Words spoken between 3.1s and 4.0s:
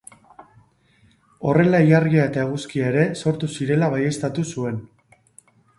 sortu zirela